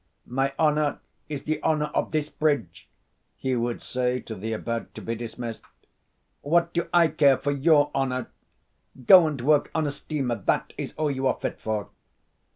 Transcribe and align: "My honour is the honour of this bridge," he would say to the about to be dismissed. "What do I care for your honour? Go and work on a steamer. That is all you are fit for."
"My 0.25 0.51
honour 0.57 0.99
is 1.29 1.43
the 1.43 1.61
honour 1.61 1.91
of 1.93 2.09
this 2.11 2.27
bridge," 2.27 2.89
he 3.37 3.55
would 3.55 3.83
say 3.83 4.19
to 4.21 4.33
the 4.33 4.51
about 4.51 4.95
to 4.95 5.01
be 5.03 5.13
dismissed. 5.13 5.61
"What 6.41 6.73
do 6.73 6.89
I 6.91 7.07
care 7.07 7.37
for 7.37 7.51
your 7.51 7.91
honour? 7.93 8.31
Go 9.05 9.27
and 9.27 9.39
work 9.41 9.69
on 9.75 9.85
a 9.85 9.91
steamer. 9.91 10.33
That 10.33 10.73
is 10.75 10.95
all 10.97 11.11
you 11.11 11.27
are 11.27 11.37
fit 11.39 11.61
for." 11.61 11.91